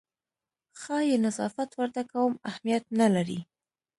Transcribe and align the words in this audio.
ښایي 0.81 1.15
نظافت 1.25 1.69
ورته 1.75 2.01
کوم 2.11 2.31
اهمیت 2.49 2.83
نه 2.99 3.07
لري. 3.15 3.39